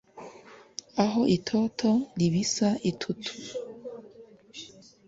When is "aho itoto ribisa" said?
1.03-2.69